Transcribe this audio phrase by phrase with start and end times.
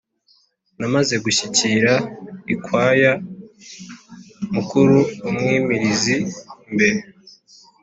[0.79, 1.93] namaze gushyikira
[2.53, 3.11] inkwaya,
[4.53, 6.15] mukura umwimilizi
[6.69, 6.99] imbere,